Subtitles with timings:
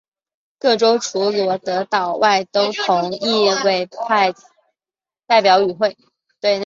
[0.57, 4.33] 各州除罗德岛外都同意委派
[5.27, 5.95] 代表与会。